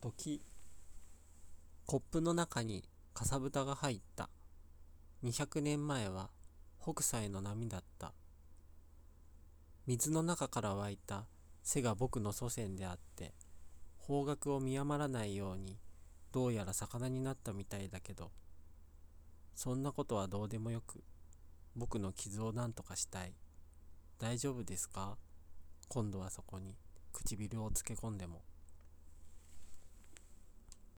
[0.00, 0.42] 時
[1.84, 4.30] コップの中にかさぶたが入った。
[5.22, 6.30] 200年前は
[6.80, 8.14] 北斎の波だった。
[9.86, 11.26] 水の中から湧いた。
[11.62, 13.34] 背が僕の祖先であって
[13.98, 15.76] 方角を見余らないように
[16.32, 18.30] どうやら魚になったみたいだけど。
[19.54, 21.04] そんなことはどうでもよく
[21.76, 23.34] 僕の傷を何とかしたい。
[24.18, 25.18] 大丈夫ですか？
[25.88, 26.74] 今度はそこに
[27.12, 28.40] 唇をつけ込んでも。